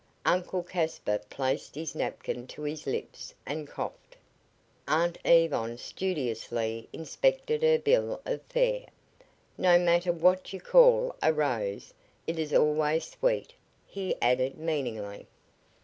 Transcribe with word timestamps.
Uncle 0.25 0.63
Caspar 0.63 1.19
placed 1.29 1.75
his 1.75 1.93
napkin 1.93 2.47
to 2.47 2.63
his 2.63 2.87
lips 2.87 3.35
and 3.45 3.67
coughed. 3.67 4.15
Aunt 4.87 5.19
Yvonne 5.23 5.77
studiously 5.77 6.89
inspected 6.91 7.61
her 7.61 7.77
bill 7.77 8.19
of 8.25 8.41
fare. 8.49 8.87
"No 9.59 9.77
matter 9.77 10.11
what 10.11 10.53
you 10.53 10.59
call 10.59 11.15
a 11.21 11.31
rose, 11.31 11.93
it 12.25 12.39
is 12.39 12.51
always 12.51 13.11
sweet," 13.11 13.53
he 13.85 14.15
added, 14.23 14.57
meaningly. 14.57 15.27